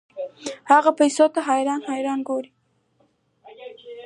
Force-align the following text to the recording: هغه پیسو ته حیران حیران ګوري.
هغه 0.71 0.91
پیسو 0.99 1.25
ته 1.33 1.39
حیران 1.49 1.81
حیران 1.91 2.19
ګوري. 2.27 2.51